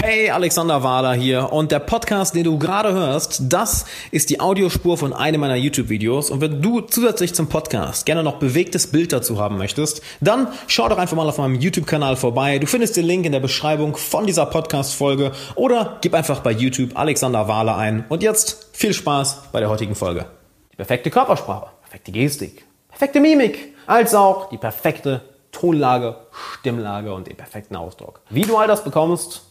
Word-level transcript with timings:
Hey, 0.00 0.30
Alexander 0.30 0.84
Wahler 0.84 1.14
hier 1.14 1.52
und 1.52 1.72
der 1.72 1.80
Podcast, 1.80 2.36
den 2.36 2.44
du 2.44 2.56
gerade 2.56 2.92
hörst, 2.92 3.42
das 3.48 3.84
ist 4.12 4.30
die 4.30 4.38
Audiospur 4.38 4.96
von 4.96 5.12
einem 5.12 5.40
meiner 5.40 5.56
YouTube-Videos 5.56 6.30
und 6.30 6.40
wenn 6.40 6.62
du 6.62 6.82
zusätzlich 6.82 7.34
zum 7.34 7.48
Podcast 7.48 8.06
gerne 8.06 8.22
noch 8.22 8.36
bewegtes 8.36 8.92
Bild 8.92 9.12
dazu 9.12 9.40
haben 9.40 9.58
möchtest, 9.58 10.00
dann 10.20 10.46
schau 10.68 10.88
doch 10.88 10.98
einfach 10.98 11.16
mal 11.16 11.28
auf 11.28 11.38
meinem 11.38 11.56
YouTube-Kanal 11.56 12.14
vorbei. 12.14 12.60
Du 12.60 12.68
findest 12.68 12.96
den 12.96 13.06
Link 13.06 13.26
in 13.26 13.32
der 13.32 13.40
Beschreibung 13.40 13.96
von 13.96 14.24
dieser 14.24 14.46
Podcast-Folge 14.46 15.32
oder 15.56 15.98
gib 16.00 16.14
einfach 16.14 16.40
bei 16.40 16.52
YouTube 16.52 16.96
Alexander 16.96 17.48
Wahler 17.48 17.76
ein 17.76 18.04
und 18.08 18.22
jetzt 18.22 18.68
viel 18.72 18.94
Spaß 18.94 19.48
bei 19.50 19.58
der 19.58 19.68
heutigen 19.68 19.96
Folge. 19.96 20.26
Die 20.72 20.76
perfekte 20.76 21.10
Körpersprache, 21.10 21.70
perfekte 21.82 22.12
Gestik, 22.12 22.64
perfekte 22.88 23.18
Mimik, 23.18 23.74
als 23.88 24.14
auch 24.14 24.48
die 24.50 24.58
perfekte 24.58 25.22
Tonlage, 25.50 26.18
Stimmlage 26.60 27.12
und 27.12 27.26
den 27.26 27.36
perfekten 27.36 27.74
Ausdruck. 27.74 28.20
Wie 28.30 28.42
du 28.42 28.56
all 28.56 28.68
das 28.68 28.84
bekommst, 28.84 29.47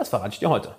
das 0.00 0.08
verrate 0.08 0.32
ich 0.32 0.38
dir 0.38 0.48
heute. 0.48 0.70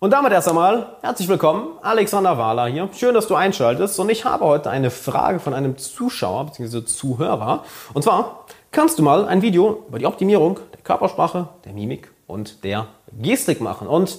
Und 0.00 0.10
damit 0.10 0.32
erst 0.32 0.48
einmal 0.48 0.96
herzlich 1.00 1.28
willkommen, 1.28 1.78
Alexander 1.80 2.36
Wahler 2.36 2.66
hier. 2.66 2.88
Schön, 2.92 3.14
dass 3.14 3.28
du 3.28 3.36
einschaltest. 3.36 4.00
Und 4.00 4.10
ich 4.10 4.24
habe 4.24 4.44
heute 4.44 4.68
eine 4.68 4.90
Frage 4.90 5.38
von 5.38 5.54
einem 5.54 5.78
Zuschauer 5.78 6.46
bzw. 6.46 6.84
Zuhörer. 6.84 7.62
Und 7.94 8.02
zwar, 8.02 8.46
kannst 8.72 8.98
du 8.98 9.04
mal 9.04 9.26
ein 9.26 9.42
Video 9.42 9.84
über 9.88 10.00
die 10.00 10.06
Optimierung 10.06 10.58
der 10.72 10.80
Körpersprache, 10.82 11.46
der 11.64 11.72
Mimik 11.72 12.10
und 12.26 12.64
der 12.64 12.88
Gestik 13.12 13.60
machen? 13.60 13.86
Und 13.86 14.18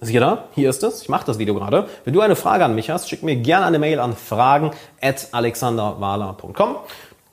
Siehe 0.00 0.20
da, 0.20 0.44
hier 0.54 0.70
ist 0.70 0.84
es. 0.84 1.02
Ich 1.02 1.08
mache 1.08 1.26
das 1.26 1.38
Video 1.38 1.56
gerade. 1.56 1.88
Wenn 2.04 2.14
du 2.14 2.20
eine 2.20 2.36
Frage 2.36 2.64
an 2.64 2.76
mich 2.76 2.88
hast, 2.88 3.08
schick 3.08 3.24
mir 3.24 3.34
gerne 3.34 3.66
eine 3.66 3.80
Mail 3.80 3.98
an 3.98 4.14
fragen.alexanderwahler.com. 4.14 6.76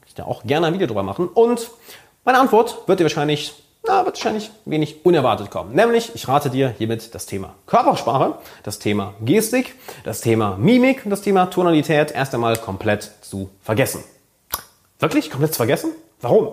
Ich 0.07 0.15
da 0.15 0.25
auch 0.25 0.41
gerne 0.45 0.65
ein 0.65 0.73
Video 0.73 0.87
drüber 0.87 1.03
machen. 1.03 1.27
Und 1.27 1.69
meine 2.23 2.39
Antwort 2.39 2.87
wird 2.87 2.99
dir 2.99 3.03
wahrscheinlich 3.03 3.64
na, 3.87 4.05
wird 4.05 4.15
wahrscheinlich 4.15 4.51
wenig 4.65 5.05
unerwartet 5.05 5.51
kommen. 5.51 5.73
Nämlich, 5.73 6.13
ich 6.15 6.27
rate 6.27 6.49
dir 6.49 6.69
hiermit 6.77 7.13
das 7.13 7.25
Thema 7.25 7.55
Körpersprache, 7.65 8.35
das 8.63 8.79
Thema 8.79 9.13
Gestik, 9.21 9.75
das 10.03 10.21
Thema 10.21 10.57
Mimik 10.57 11.05
und 11.05 11.11
das 11.11 11.21
Thema 11.21 11.47
Tonalität 11.47 12.11
erst 12.11 12.33
einmal 12.33 12.57
komplett 12.57 13.11
zu 13.21 13.49
vergessen. 13.61 14.03
Wirklich? 14.99 15.29
Komplett 15.29 15.53
zu 15.53 15.57
vergessen? 15.57 15.91
Warum? 16.21 16.49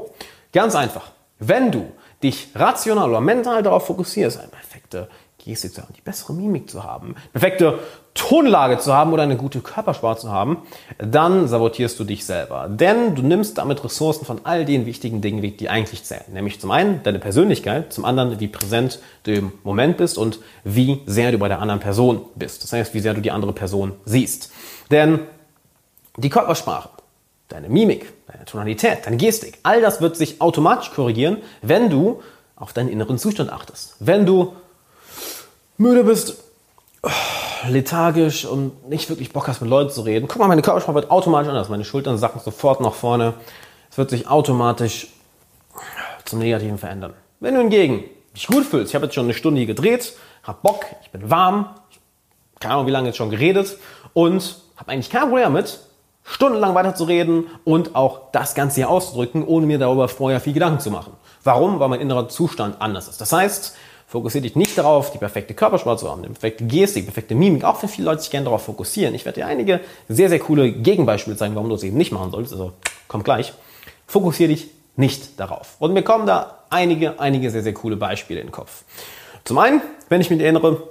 Ganz 0.53 0.75
einfach. 0.75 1.10
Wenn 1.38 1.70
du 1.70 1.91
dich 2.22 2.48
rational 2.55 3.10
oder 3.10 3.20
mental 3.20 3.62
darauf 3.62 3.86
fokussierst, 3.86 4.38
eine 4.38 4.48
perfekte 4.48 5.08
Gestik 5.44 5.74
zu 5.74 5.82
haben, 5.82 5.92
die 5.96 6.00
bessere 6.00 6.32
Mimik 6.32 6.70
zu 6.70 6.84
haben, 6.84 7.14
perfekte 7.32 7.78
Tonlage 8.14 8.78
zu 8.78 8.92
haben 8.92 9.12
oder 9.12 9.22
eine 9.22 9.36
gute 9.36 9.60
Körpersprache 9.60 10.18
zu 10.18 10.30
haben, 10.30 10.58
dann 10.98 11.48
sabotierst 11.48 11.98
du 11.98 12.04
dich 12.04 12.26
selber. 12.26 12.68
Denn 12.68 13.14
du 13.14 13.22
nimmst 13.22 13.58
damit 13.58 13.82
Ressourcen 13.82 14.26
von 14.26 14.40
all 14.44 14.64
den 14.64 14.84
wichtigen 14.84 15.20
Dingen 15.20 15.42
weg, 15.42 15.58
die 15.58 15.70
eigentlich 15.70 16.04
zählen. 16.04 16.24
Nämlich 16.32 16.60
zum 16.60 16.70
einen 16.70 17.02
deine 17.02 17.18
Persönlichkeit, 17.18 17.92
zum 17.92 18.04
anderen 18.04 18.38
wie 18.38 18.48
präsent 18.48 19.00
du 19.24 19.32
im 19.32 19.52
Moment 19.64 19.96
bist 19.96 20.18
und 20.18 20.40
wie 20.64 21.00
sehr 21.06 21.32
du 21.32 21.38
bei 21.38 21.48
der 21.48 21.60
anderen 21.60 21.80
Person 21.80 22.20
bist. 22.34 22.62
Das 22.64 22.72
heißt, 22.72 22.92
wie 22.94 23.00
sehr 23.00 23.14
du 23.14 23.22
die 23.22 23.30
andere 23.30 23.52
Person 23.52 23.92
siehst. 24.04 24.52
Denn 24.90 25.20
die 26.16 26.28
Körpersprache, 26.28 26.90
deine 27.48 27.68
Mimik, 27.68 28.12
deine 28.30 28.44
Tonalität, 28.44 29.06
deine 29.06 29.16
Gestik, 29.16 29.58
all 29.62 29.80
das 29.80 30.02
wird 30.02 30.16
sich 30.16 30.40
automatisch 30.40 30.90
korrigieren, 30.90 31.38
wenn 31.62 31.88
du 31.88 32.20
auf 32.56 32.72
deinen 32.72 32.88
inneren 32.90 33.18
Zustand 33.18 33.50
achtest. 33.50 33.96
Wenn 33.98 34.26
du 34.26 34.52
müde 35.83 36.05
bist, 36.05 36.42
lethargisch 37.69 38.44
und 38.44 38.88
nicht 38.88 39.08
wirklich 39.11 39.33
Bock 39.33 39.48
hast, 39.48 39.61
mit 39.61 39.70
Leuten 39.70 39.91
zu 39.91 40.02
reden, 40.02 40.28
guck 40.28 40.38
mal, 40.38 40.48
meine 40.48 40.62
Körpersprache 40.62 40.94
wird 40.94 41.11
automatisch 41.11 41.48
anders. 41.48 41.69
Meine 41.69 41.84
Schultern 41.84 42.16
sacken 42.19 42.41
sofort 42.41 42.80
nach 42.80 42.94
vorne. 42.94 43.34
Es 43.91 43.98
wird 43.98 44.10
sich 44.10 44.28
automatisch 44.28 45.08
zum 46.25 46.38
Negativen 46.38 46.78
verändern. 46.78 47.12
Wenn 47.41 47.55
du 47.55 47.60
hingegen 47.60 48.05
dich 48.34 48.47
gut 48.47 48.64
fühlst, 48.64 48.91
ich 48.91 48.94
habe 48.94 49.06
jetzt 49.06 49.14
schon 49.14 49.25
eine 49.25 49.34
Stunde 49.34 49.58
hier 49.58 49.66
gedreht, 49.66 50.14
hab 50.44 50.62
Bock, 50.62 50.86
ich 51.03 51.10
bin 51.10 51.28
warm, 51.28 51.75
keine 52.58 52.75
Ahnung, 52.75 52.86
wie 52.86 52.91
lange 52.91 53.08
jetzt 53.08 53.16
schon 53.16 53.30
geredet 53.30 53.77
und 54.14 54.56
habe 54.77 54.92
eigentlich 54.92 55.10
kein 55.10 55.22
Problem 55.22 55.42
damit, 55.42 55.80
stundenlang 56.25 56.75
weiter 56.75 56.94
zu 56.94 57.05
reden 57.05 57.49
und 57.64 57.94
auch 57.97 58.31
das 58.32 58.54
Ganze 58.54 58.76
hier 58.76 58.88
auszudrücken, 58.88 59.44
ohne 59.44 59.66
mir 59.66 59.78
darüber 59.78 60.09
vorher 60.09 60.41
viel 60.41 60.53
Gedanken 60.53 60.81
zu 60.81 60.91
machen. 60.91 61.12
Warum? 61.44 61.81
Weil 61.81 61.88
mein 61.88 62.00
innerer 62.00 62.28
Zustand 62.28 62.81
anders 62.81 63.09
ist. 63.09 63.20
Das 63.20 63.32
heißt, 63.32 63.76
Fokussiere 64.12 64.43
dich 64.43 64.56
nicht 64.56 64.77
darauf, 64.77 65.11
die 65.11 65.17
perfekte 65.17 65.55
Körpersprache 65.55 65.97
zu 65.97 66.11
haben, 66.11 66.21
die 66.21 66.28
perfekte 66.28 66.67
Gestik, 66.67 67.05
die 67.05 67.06
perfekte 67.06 67.34
Mimik, 67.34 67.65
auch 67.65 67.83
wenn 67.83 67.89
viele 67.89 68.05
Leute 68.05 68.21
sich 68.21 68.31
gerne 68.31 68.45
darauf 68.45 68.62
fokussieren. 68.62 69.15
Ich 69.15 69.25
werde 69.25 69.41
dir 69.41 69.47
einige 69.47 69.81
sehr, 70.06 70.28
sehr 70.28 70.39
coole 70.39 70.71
Gegenbeispiele 70.71 71.34
zeigen, 71.34 71.55
warum 71.55 71.71
du 71.71 71.77
es 71.77 71.83
eben 71.83 71.97
nicht 71.97 72.12
machen 72.12 72.31
solltest. 72.31 72.53
Also 72.53 72.75
kommt 73.09 73.25
gleich. 73.25 73.55
Fokussiere 74.06 74.50
dich 74.50 74.69
nicht 74.97 75.41
darauf. 75.41 75.77
Und 75.78 75.95
mir 75.95 76.03
kommen 76.03 76.27
da 76.27 76.59
einige, 76.69 77.21
einige 77.21 77.50
sehr, 77.50 77.62
sehr 77.62 77.73
coole 77.73 77.97
Beispiele 77.97 78.41
in 78.41 78.49
den 78.49 78.53
Kopf. 78.53 78.84
Zum 79.45 79.56
einen, 79.56 79.81
wenn 80.11 80.21
ich 80.21 80.29
mich 80.29 80.43
erinnere, 80.43 80.83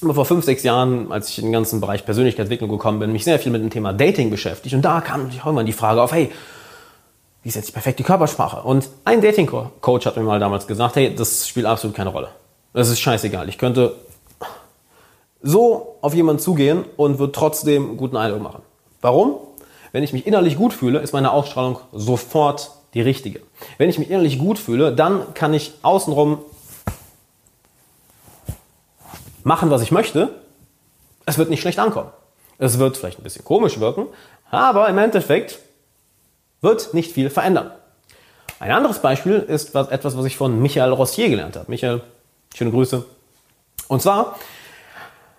vor 0.00 0.24
fünf, 0.24 0.44
sechs 0.44 0.62
Jahren, 0.62 1.10
als 1.10 1.30
ich 1.30 1.38
in 1.38 1.46
den 1.46 1.52
ganzen 1.52 1.80
Bereich 1.80 2.04
Persönlichkeitsentwicklung 2.04 2.70
gekommen 2.70 3.00
bin, 3.00 3.10
mich 3.10 3.24
sehr 3.24 3.40
viel 3.40 3.50
mit 3.50 3.62
dem 3.62 3.70
Thema 3.70 3.92
Dating 3.92 4.30
beschäftigt. 4.30 4.76
Und 4.76 4.82
da 4.82 5.00
kam 5.00 5.22
natürlich 5.22 5.42
auch 5.42 5.50
immer 5.50 5.64
die 5.64 5.72
Frage 5.72 6.00
auf, 6.00 6.12
hey, 6.12 6.30
wie 7.42 7.48
ich 7.48 7.72
perfekt 7.72 7.98
die 7.98 8.04
Körpersprache? 8.04 8.62
Und 8.62 8.88
ein 9.04 9.20
Dating-Coach 9.20 10.06
hat 10.06 10.16
mir 10.16 10.22
mal 10.22 10.38
damals 10.38 10.68
gesagt, 10.68 10.94
hey, 10.94 11.12
das 11.12 11.48
spielt 11.48 11.66
absolut 11.66 11.96
keine 11.96 12.10
Rolle. 12.10 12.28
Das 12.72 12.88
ist 12.88 13.00
scheißegal. 13.00 13.48
Ich 13.48 13.58
könnte 13.58 13.94
so 15.42 15.98
auf 16.00 16.14
jemanden 16.14 16.40
zugehen 16.40 16.84
und 16.96 17.18
würde 17.18 17.32
trotzdem 17.32 17.96
guten 17.96 18.16
Eindruck 18.16 18.42
machen. 18.42 18.62
Warum? 19.00 19.36
Wenn 19.92 20.02
ich 20.02 20.12
mich 20.12 20.26
innerlich 20.26 20.56
gut 20.56 20.72
fühle, 20.72 21.00
ist 21.00 21.12
meine 21.12 21.32
Ausstrahlung 21.32 21.78
sofort 21.92 22.70
die 22.94 23.02
richtige. 23.02 23.40
Wenn 23.78 23.90
ich 23.90 23.98
mich 23.98 24.10
innerlich 24.10 24.38
gut 24.38 24.58
fühle, 24.58 24.94
dann 24.94 25.34
kann 25.34 25.52
ich 25.52 25.74
außenrum 25.82 26.38
machen, 29.44 29.70
was 29.70 29.82
ich 29.82 29.90
möchte. 29.90 30.30
Es 31.26 31.38
wird 31.38 31.50
nicht 31.50 31.60
schlecht 31.60 31.78
ankommen. 31.78 32.10
Es 32.58 32.78
wird 32.78 32.96
vielleicht 32.96 33.18
ein 33.18 33.22
bisschen 33.24 33.44
komisch 33.44 33.80
wirken, 33.80 34.06
aber 34.50 34.88
im 34.88 34.98
Endeffekt 34.98 35.58
wird 36.60 36.94
nicht 36.94 37.12
viel 37.12 37.28
verändern. 37.28 37.72
Ein 38.60 38.70
anderes 38.70 39.00
Beispiel 39.00 39.40
ist 39.40 39.74
etwas, 39.74 40.16
was 40.16 40.24
ich 40.24 40.36
von 40.36 40.62
Michael 40.62 40.92
Rossier 40.92 41.28
gelernt 41.28 41.56
habe. 41.56 41.68
Michael 41.68 42.02
Schöne 42.54 42.70
Grüße. 42.70 43.04
Und 43.88 44.02
zwar 44.02 44.36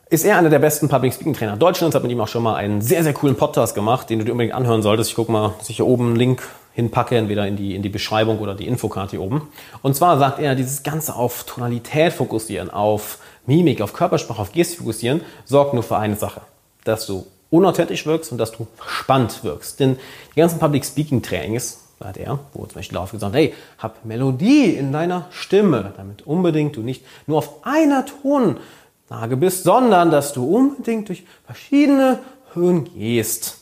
ist 0.09 0.25
er 0.25 0.38
einer 0.38 0.50
der 0.50 0.59
besten 0.59 0.90
Public 0.90 1.13
Speaking 1.13 1.34
Trainer 1.34 1.57
Deutschlands, 1.57 1.96
hat 1.96 2.03
mit 2.03 2.12
ihm 2.12 2.22
auch 2.22 2.28
schon 2.28 2.44
mal 2.44 2.56
einen 2.56 2.81
sehr, 2.81 3.03
sehr 3.03 3.13
coolen 3.13 3.35
Podcast 3.35 3.74
gemacht, 3.74 4.09
den 4.09 4.19
du 4.19 4.25
dir 4.25 4.31
unbedingt 4.31 4.56
anhören 4.56 4.81
solltest. 4.81 5.09
Ich 5.09 5.16
gucke 5.16 5.31
mal, 5.31 5.53
dass 5.57 5.69
ich 5.69 5.78
hier 5.78 5.88
oben 5.88 6.07
einen 6.07 6.16
Link 6.16 6.44
hinpacke, 6.74 7.16
entweder 7.18 7.47
in 7.47 7.56
die, 7.56 7.75
in 7.75 7.81
die 7.81 7.90
Beschreibung 7.90 8.40
oder 8.40 8.56
die 8.56 8.68
Infokarte 8.68 9.12
hier 9.12 9.22
oben. 9.22 9.50
Und 9.81 9.96
zwar 9.96 10.18
sagt 10.19 10.40
er, 10.40 10.56
dieses 10.56 10.84
Ganze 10.84 11.16
auf 11.16 11.46
Tonalität 11.46 12.13
fokussieren, 12.13 12.69
auf 12.69 13.19
Mimik, 13.45 13.81
auf 13.81 13.94
Körpersprache, 13.94 14.41
auf 14.41 14.51
Gestik 14.51 14.80
fokussieren, 14.80 15.22
sorgt 15.45 15.74
nur 15.74 15.84
für 15.84 15.97
eine 15.97 16.16
Sache. 16.16 16.41
Dass 16.84 17.06
du 17.06 17.25
unauthentisch 17.50 18.06
wirkst 18.06 18.31
und 18.31 18.40
dass 18.40 18.51
du 18.51 18.68
verspannt 18.75 19.44
wirkst. 19.44 19.80
Denn 19.80 19.97
die 20.35 20.40
ganzen 20.40 20.59
Public 20.59 20.84
Speaking 20.84 21.22
Trainings, 21.22 21.83
da 22.03 22.09
hat 22.09 22.18
er, 22.18 22.40
wo 22.53 22.66
zum 22.66 22.75
Beispiel 22.75 22.96
darauf 22.96 23.12
gesagt, 23.12 23.34
hey, 23.34 23.53
hab 23.78 24.03
Melodie 24.03 24.72
in 24.75 24.91
deiner 24.91 25.28
Stimme, 25.31 25.94
damit 25.96 26.28
unbedingt 26.28 26.75
du 26.75 26.81
nicht 26.81 27.06
nur 27.28 27.38
auf 27.38 27.66
einer 27.66 28.06
Tonlage 28.06 29.38
bist, 29.38 29.64
sondern 29.64 30.12
dass 30.12 30.34
du 30.34 30.44
unbedingt 30.44 31.08
durch 31.08 31.24
verschiedene 31.46 32.19
Höhen 32.53 32.84
gehst. 32.94 33.58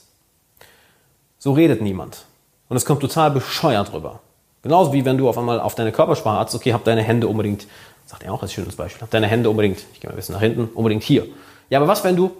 So 1.38 1.53
redet 1.53 1.81
niemand. 1.81 2.25
Und 2.68 2.78
es 2.78 2.85
kommt 2.85 3.01
total 3.01 3.30
bescheuert 3.31 3.94
rüber. 3.94 4.22
Genauso 4.63 4.91
wie 4.91 5.06
wenn 5.06 5.18
du 5.18 5.30
auf 5.30 5.38
einmal 5.38 5.59
auf 5.59 5.75
deine 5.75 5.91
Körpersprache 5.91 6.40
hast, 6.40 6.56
okay, 6.56 6.74
hab 6.74 6.84
deine 6.84 7.03
Hände 7.03 7.28
unbedingt, 7.28 7.68
sagt 8.07 8.24
er 8.24 8.34
auch 8.34 8.41
als 8.41 8.53
schönes 8.53 8.75
Beispiel, 8.75 9.01
hab 9.01 9.12
deine 9.12 9.28
Hände 9.28 9.50
unbedingt, 9.50 9.85
ich 9.94 10.00
gehe 10.00 10.09
mal 10.09 10.13
ein 10.13 10.16
bisschen 10.16 10.34
nach 10.34 10.41
hinten, 10.41 10.66
unbedingt 10.74 11.03
hier. 11.03 11.28
Ja, 11.69 11.80
aber 11.80 11.88
was, 11.88 12.03
wenn 12.03 12.16
du 12.16 12.31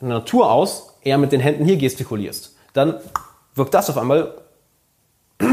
in 0.00 0.08
der 0.08 0.18
Natur 0.18 0.50
aus 0.50 0.94
eher 1.02 1.16
mit 1.16 1.32
den 1.32 1.40
Händen 1.40 1.64
hier 1.64 1.76
gestikulierst? 1.76 2.54
Dann 2.74 2.96
wirkt 3.54 3.72
das 3.72 3.88
auf 3.88 3.96
einmal 3.96 4.34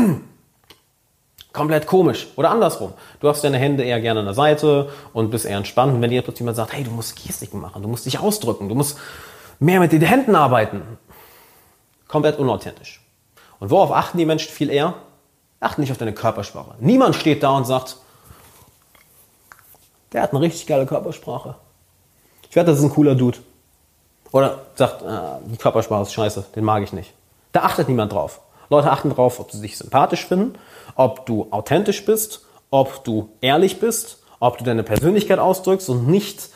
komplett 1.53 1.87
komisch. 1.87 2.27
Oder 2.35 2.49
andersrum. 2.51 2.93
Du 3.19 3.29
hast 3.29 3.43
deine 3.43 3.57
Hände 3.57 3.83
eher 3.83 4.01
gerne 4.01 4.21
an 4.21 4.25
der 4.25 4.33
Seite 4.33 4.89
und 5.13 5.29
bist 5.29 5.45
eher 5.45 5.57
entspannt. 5.57 5.93
Und 5.93 6.01
wenn 6.01 6.09
dir 6.09 6.21
plötzlich 6.21 6.41
jemand 6.41 6.57
sagt, 6.57 6.73
hey, 6.73 6.83
du 6.83 6.91
musst 6.91 7.15
Gestiken 7.15 7.61
machen, 7.61 7.81
du 7.81 7.87
musst 7.87 8.05
dich 8.05 8.19
ausdrücken, 8.19 8.69
du 8.69 8.75
musst 8.75 8.97
mehr 9.59 9.79
mit 9.79 9.91
den 9.91 10.01
Händen 10.01 10.35
arbeiten. 10.35 10.81
Komplett 12.07 12.37
unauthentisch. 12.39 13.01
Und 13.59 13.69
worauf 13.69 13.91
achten 13.91 14.17
die 14.17 14.25
Menschen 14.25 14.51
viel 14.51 14.69
eher? 14.69 14.95
Achten 15.59 15.81
nicht 15.81 15.91
auf 15.91 15.97
deine 15.97 16.13
Körpersprache. 16.13 16.75
Niemand 16.79 17.15
steht 17.15 17.43
da 17.43 17.51
und 17.51 17.65
sagt, 17.65 17.97
der 20.11 20.21
hat 20.21 20.31
eine 20.31 20.41
richtig 20.41 20.67
geile 20.67 20.85
Körpersprache. 20.85 21.55
Ich 22.49 22.55
werde, 22.55 22.71
das 22.71 22.79
ist 22.79 22.85
ein 22.85 22.91
cooler 22.91 23.15
Dude. 23.15 23.39
Oder 24.31 24.65
sagt, 24.75 25.01
äh, 25.01 25.49
die 25.49 25.57
Körpersprache 25.57 26.03
ist 26.03 26.13
scheiße, 26.13 26.45
den 26.55 26.63
mag 26.63 26.83
ich 26.83 26.93
nicht. 26.93 27.13
Da 27.51 27.61
achtet 27.61 27.87
niemand 27.87 28.11
drauf. 28.11 28.41
Leute 28.69 28.91
achten 28.91 29.09
darauf, 29.09 29.39
ob 29.39 29.51
sie 29.51 29.61
dich 29.61 29.77
sympathisch 29.77 30.25
finden, 30.25 30.55
ob 30.95 31.25
du 31.25 31.47
authentisch 31.51 32.05
bist, 32.05 32.45
ob 32.69 33.03
du 33.03 33.29
ehrlich 33.41 33.79
bist, 33.79 34.19
ob 34.39 34.57
du 34.57 34.63
deine 34.63 34.83
Persönlichkeit 34.83 35.39
ausdrückst 35.39 35.89
und 35.89 36.07
nicht, 36.07 36.49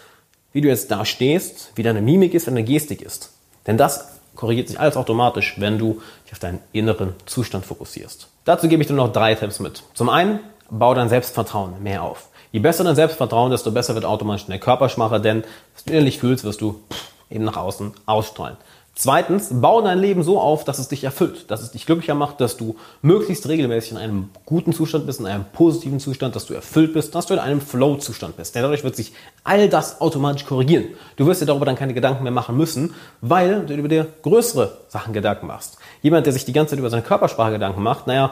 wie 0.51 0.61
du 0.61 0.67
jetzt 0.67 0.91
da 0.91 1.05
stehst, 1.05 1.71
wie 1.75 1.83
deine 1.83 2.01
Mimik 2.01 2.33
ist, 2.33 2.47
deine 2.47 2.63
Gestik 2.63 3.01
ist. 3.01 3.31
Denn 3.65 3.77
das 3.77 4.19
korrigiert 4.35 4.67
sich 4.67 4.79
alles 4.79 4.97
automatisch, 4.97 5.55
wenn 5.57 5.77
du 5.77 6.01
dich 6.25 6.33
auf 6.33 6.39
deinen 6.39 6.59
inneren 6.71 7.13
Zustand 7.25 7.65
fokussierst. 7.65 8.27
Dazu 8.45 8.67
gebe 8.67 8.81
ich 8.81 8.87
dir 8.87 8.93
noch 8.93 9.11
drei 9.11 9.35
Tipps 9.35 9.59
mit. 9.59 9.83
Zum 9.93 10.09
einen, 10.09 10.39
bau 10.69 10.93
dein 10.93 11.09
Selbstvertrauen 11.09 11.81
mehr 11.83 12.03
auf. 12.03 12.29
Je 12.51 12.59
besser 12.59 12.83
dein 12.83 12.95
Selbstvertrauen, 12.95 13.51
desto 13.51 13.71
besser 13.71 13.93
wird 13.93 14.05
automatisch 14.05 14.45
deine 14.45 14.59
Körpersprache, 14.59 15.19
denn 15.19 15.43
was 15.73 15.83
du 15.83 15.93
innerlich 15.93 16.19
fühlst, 16.19 16.43
wirst 16.43 16.61
du 16.61 16.81
eben 17.29 17.43
nach 17.43 17.57
außen 17.57 17.93
ausstrahlen. 18.05 18.57
Zweitens, 18.99 19.49
baue 19.51 19.83
dein 19.83 19.99
Leben 19.99 20.23
so 20.23 20.39
auf, 20.41 20.63
dass 20.63 20.79
es 20.79 20.87
dich 20.87 21.03
erfüllt, 21.03 21.51
dass 21.51 21.61
es 21.61 21.69
dich 21.69 21.85
glücklicher 21.85 22.15
macht, 22.15 22.41
dass 22.41 22.57
du 22.57 22.77
möglichst 23.03 23.47
regelmäßig 23.47 23.91
in 23.91 23.97
einem 23.97 24.29
guten 24.43 24.73
Zustand 24.73 25.05
bist, 25.05 25.19
in 25.19 25.27
einem 25.27 25.45
positiven 25.53 25.99
Zustand, 25.99 26.35
dass 26.35 26.47
du 26.47 26.55
erfüllt 26.55 26.93
bist, 26.93 27.13
dass 27.13 27.27
du 27.27 27.35
in 27.35 27.39
einem 27.39 27.61
Flow-Zustand 27.61 28.37
bist. 28.37 28.55
Denn 28.55 28.63
dadurch 28.63 28.83
wird 28.83 28.95
sich 28.95 29.13
all 29.43 29.69
das 29.69 30.01
automatisch 30.01 30.45
korrigieren. 30.45 30.85
Du 31.15 31.27
wirst 31.27 31.43
dir 31.43 31.45
darüber 31.45 31.67
dann 31.67 31.75
keine 31.75 31.93
Gedanken 31.93 32.23
mehr 32.23 32.31
machen 32.31 32.57
müssen, 32.57 32.95
weil 33.21 33.67
du 33.67 33.75
über 33.75 33.87
dir 33.87 34.07
größere 34.23 34.79
Sachen 34.87 35.13
Gedanken 35.13 35.45
machst. 35.45 35.77
Jemand, 36.01 36.25
der 36.25 36.33
sich 36.33 36.45
die 36.45 36.53
ganze 36.53 36.71
Zeit 36.71 36.79
über 36.79 36.89
seine 36.89 37.03
Körpersprache 37.03 37.51
Gedanken 37.51 37.83
macht, 37.83 38.07
naja, 38.07 38.31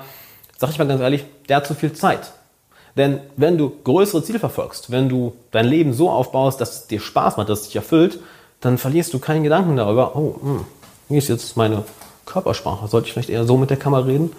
sag 0.58 0.72
ich 0.72 0.80
mal 0.80 0.88
ganz 0.88 1.00
ehrlich, 1.00 1.26
der 1.48 1.58
hat 1.58 1.68
zu 1.68 1.76
viel 1.76 1.94
Zeit. 1.94 2.32
Denn 2.98 3.20
wenn 3.36 3.60
du 3.60 3.72
größere 3.84 4.24
Ziele 4.24 4.40
verfolgst, 4.40 4.90
wenn 4.90 5.10
du 5.10 5.34
dein 5.52 5.68
Leben 5.68 5.94
so 5.94 6.10
aufbaust, 6.10 6.60
dass 6.60 6.74
es 6.74 6.88
dir 6.88 7.00
Spaß 7.00 7.38
macht, 7.38 7.50
dass 7.50 7.60
es 7.60 7.66
dich 7.68 7.76
erfüllt, 7.76 8.18
dann 8.66 8.80
verlierst 8.80 9.14
du 9.14 9.20
keinen 9.20 9.44
Gedanken 9.44 9.76
darüber, 9.76 10.16
oh, 10.16 10.40
hm, 10.42 10.66
wie 11.08 11.18
ist 11.18 11.28
jetzt 11.28 11.56
meine 11.56 11.84
Körpersprache? 12.26 12.88
Sollte 12.88 13.08
ich 13.08 13.14
vielleicht 13.14 13.30
eher 13.30 13.46
so 13.46 13.58
mit 13.58 13.70
der 13.70 13.78
Kamera 13.78 14.02
reden? 14.02 14.32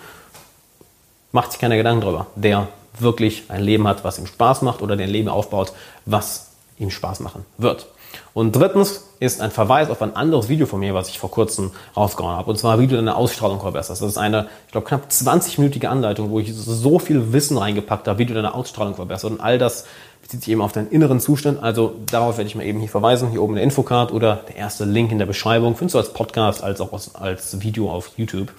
Macht 1.31 1.53
sich 1.53 1.61
keine 1.61 1.77
Gedanken 1.77 2.01
darüber. 2.01 2.27
Der 2.35 2.67
wirklich 2.99 3.45
ein 3.49 3.63
Leben 3.63 3.87
hat, 3.87 4.03
was 4.03 4.19
ihm 4.19 4.27
Spaß 4.27 4.63
macht 4.63 4.83
oder 4.83 4.97
der 4.97 5.07
ein 5.07 5.13
Leben 5.13 5.29
aufbaut, 5.29 5.73
was 6.07 6.51
ihm 6.77 6.91
Spaß 6.91 7.21
machen 7.21 7.45
wird. 7.57 7.87
Und 8.35 8.53
drittens 8.55 9.05
ist 9.19 9.41
ein 9.41 9.51
Verweis 9.51 9.89
auf 9.89 10.03
ein 10.03 10.15
anderes 10.15 10.49
Video 10.49 10.67
von 10.67 10.81
mir, 10.81 10.95
was 10.95 11.09
ich 11.09 11.19
vor 11.19 11.31
kurzem 11.31 11.71
rausgehauen 11.97 12.37
habe. 12.37 12.51
Und 12.51 12.59
zwar, 12.59 12.79
wie 12.79 12.87
du 12.87 12.97
deine 12.97 13.17
Ausstrahlung 13.17 13.61
verbesserst. 13.61 14.03
Das 14.03 14.11
ist 14.11 14.19
eine, 14.19 14.49
ich 14.67 14.73
glaube, 14.73 14.87
knapp 14.87 15.09
20-minütige 15.11 15.87
Anleitung, 15.87 16.31
wo 16.31 16.39
ich 16.39 16.55
so 16.55 16.99
viel 16.99 17.33
Wissen 17.33 17.57
reingepackt 17.57 18.09
habe, 18.09 18.19
wie 18.19 18.27
du 18.27 18.35
deine 18.35 18.55
Ausstrahlung 18.55 18.95
verbesserst. 18.95 19.33
Und 19.33 19.41
all 19.41 19.57
das 19.57 19.87
bezieht 20.21 20.43
sich 20.43 20.53
eben 20.53 20.61
auf 20.61 20.73
deinen 20.73 20.91
inneren 20.91 21.21
Zustand. 21.21 21.63
Also 21.63 21.95
darauf 22.11 22.37
werde 22.37 22.49
ich 22.49 22.57
mal 22.57 22.67
eben 22.67 22.81
hier 22.81 22.89
verweisen, 22.89 23.31
hier 23.31 23.43
oben 23.43 23.55
in 23.55 23.57
der 23.57 23.65
Infocard 23.65 24.13
oder 24.13 24.41
der 24.49 24.57
erste 24.57 24.85
Link 24.85 25.13
in 25.13 25.19
der 25.19 25.27
Beschreibung. 25.27 25.77
Findest 25.77 25.95
du 25.95 25.99
als 25.99 26.13
Podcast 26.13 26.63
als 26.63 26.81
auch 26.81 26.93
als 27.15 27.63
Video 27.63 27.91
auf 27.91 28.11
YouTube. 28.17 28.53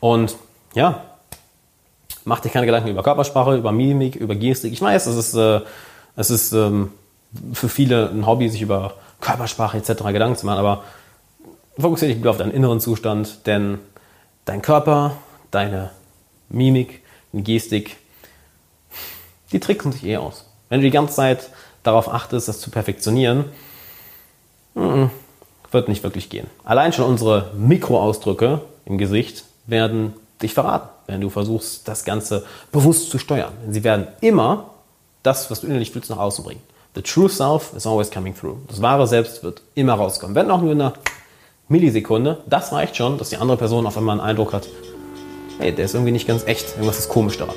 Und 0.00 0.36
ja, 0.74 1.02
mach 2.24 2.40
dir 2.40 2.50
keine 2.50 2.66
Gedanken 2.66 2.88
über 2.88 3.02
Körpersprache, 3.02 3.56
über 3.56 3.72
Mimik, 3.72 4.16
über 4.16 4.34
Gestik. 4.34 4.72
Ich 4.72 4.82
weiß, 4.82 5.06
es 5.06 5.16
ist, 5.16 5.34
äh, 5.34 5.60
es 6.16 6.30
ist 6.30 6.52
ähm, 6.52 6.90
für 7.52 7.68
viele 7.68 8.10
ein 8.10 8.26
Hobby, 8.26 8.48
sich 8.48 8.62
über 8.62 8.94
Körpersprache 9.20 9.78
etc. 9.78 10.04
Gedanken 10.04 10.36
zu 10.36 10.46
machen, 10.46 10.58
aber 10.58 10.84
fokussiere 11.78 12.10
dich 12.10 12.18
lieber 12.18 12.30
auf 12.30 12.38
deinen 12.38 12.52
inneren 12.52 12.80
Zustand, 12.80 13.46
denn 13.46 13.78
dein 14.44 14.62
Körper, 14.62 15.16
deine 15.50 15.90
Mimik, 16.48 17.02
die 17.32 17.42
Gestik, 17.42 17.96
die 19.52 19.60
tricksen 19.60 19.92
sich 19.92 20.04
eh 20.04 20.16
aus. 20.16 20.46
Wenn 20.68 20.80
du 20.80 20.84
die 20.84 20.90
ganze 20.90 21.14
Zeit 21.14 21.50
darauf 21.82 22.08
achtest, 22.08 22.48
das 22.48 22.60
zu 22.60 22.70
perfektionieren, 22.70 23.46
wird 24.74 25.88
nicht 25.88 26.02
wirklich 26.02 26.28
gehen. 26.30 26.48
Allein 26.64 26.92
schon 26.92 27.06
unsere 27.06 27.50
Mikroausdrücke 27.56 28.60
im 28.84 28.98
Gesicht 28.98 29.44
werden 29.66 30.14
dich 30.42 30.54
verraten, 30.54 30.88
wenn 31.06 31.20
du 31.20 31.30
versuchst, 31.30 31.86
das 31.88 32.04
Ganze 32.04 32.44
bewusst 32.72 33.10
zu 33.10 33.18
steuern. 33.18 33.52
Sie 33.70 33.84
werden 33.84 34.06
immer 34.20 34.70
das, 35.22 35.50
was 35.50 35.60
du 35.60 35.66
innerlich 35.66 35.90
fühlst, 35.90 36.10
nach 36.10 36.18
außen 36.18 36.44
bringen. 36.44 36.62
The 36.94 37.02
true 37.02 37.28
self 37.28 37.74
is 37.76 37.86
always 37.86 38.08
coming 38.08 38.34
through. 38.34 38.58
Das 38.68 38.80
wahre 38.80 39.08
Selbst 39.08 39.42
wird 39.42 39.62
immer 39.74 39.94
rauskommen. 39.94 40.36
Wenn 40.36 40.48
auch 40.48 40.60
nur 40.60 40.70
in 40.70 40.80
einer 40.80 40.94
Millisekunde, 41.68 42.44
das 42.46 42.70
reicht 42.70 42.96
schon, 42.96 43.18
dass 43.18 43.30
die 43.30 43.36
andere 43.36 43.56
Person 43.56 43.84
auf 43.86 43.96
einmal 43.96 44.18
einen 44.20 44.28
Eindruck 44.28 44.52
hat, 44.52 44.68
hey, 45.58 45.72
der 45.72 45.86
ist 45.86 45.94
irgendwie 45.94 46.12
nicht 46.12 46.28
ganz 46.28 46.46
echt, 46.46 46.74
irgendwas 46.74 47.00
ist 47.00 47.08
komisch 47.08 47.36
daran. 47.36 47.56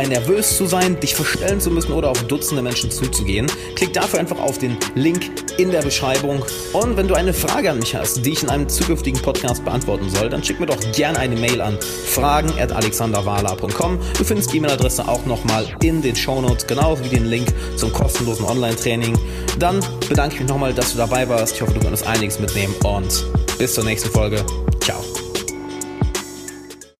dabei 0.01 0.07
nervös 0.07 0.57
zu 0.57 0.65
sein, 0.65 0.99
dich 0.99 1.15
verstellen 1.15 1.59
zu 1.59 1.69
müssen 1.69 1.93
oder 1.93 2.09
auf 2.09 2.23
Dutzende 2.23 2.61
Menschen 2.61 2.91
zuzugehen. 2.91 3.47
Klick 3.75 3.93
dafür 3.93 4.19
einfach 4.19 4.39
auf 4.39 4.57
den 4.57 4.77
Link 4.95 5.29
in 5.57 5.71
der 5.71 5.81
Beschreibung. 5.81 6.43
Und 6.73 6.97
wenn 6.97 7.07
du 7.07 7.15
eine 7.15 7.33
Frage 7.33 7.71
an 7.71 7.79
mich 7.79 7.95
hast, 7.95 8.25
die 8.25 8.31
ich 8.31 8.43
in 8.43 8.49
einem 8.49 8.67
zukünftigen 8.69 9.21
Podcast 9.21 9.63
beantworten 9.63 10.09
soll, 10.09 10.29
dann 10.29 10.43
schick 10.43 10.59
mir 10.59 10.65
doch 10.65 10.79
gerne 10.93 11.19
eine 11.19 11.35
Mail 11.35 11.61
an 11.61 11.77
fragen.alexanderwala.com. 12.05 13.99
Du 14.17 14.23
findest 14.23 14.53
die 14.53 14.57
E-Mail-Adresse 14.57 15.07
auch 15.07 15.25
nochmal 15.25 15.67
in 15.83 16.01
den 16.01 16.15
Shownotes, 16.15 16.67
genauso 16.67 17.03
wie 17.03 17.09
den 17.09 17.25
Link 17.25 17.47
zum 17.75 17.91
kostenlosen 17.91 18.45
Online-Training. 18.45 19.17
Dann 19.59 19.83
bedanke 20.07 20.35
ich 20.35 20.41
mich 20.41 20.49
nochmal, 20.49 20.73
dass 20.73 20.91
du 20.91 20.97
dabei 20.97 21.27
warst. 21.27 21.55
Ich 21.55 21.61
hoffe, 21.61 21.73
du 21.73 21.79
konntest 21.79 22.07
einiges 22.07 22.39
mitnehmen 22.39 22.73
und 22.83 23.25
bis 23.57 23.73
zur 23.73 23.83
nächsten 23.83 24.09
Folge. 24.09 24.43
Ciao. 24.79 25.10